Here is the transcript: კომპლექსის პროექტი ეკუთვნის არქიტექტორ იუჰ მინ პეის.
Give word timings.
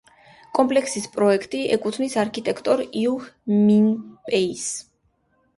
კომპლექსის 0.59 1.03
პროექტი 1.17 1.59
ეკუთვნის 1.75 2.15
არქიტექტორ 2.23 2.81
იუჰ 3.03 3.31
მინ 3.69 3.93
პეის. 4.31 4.69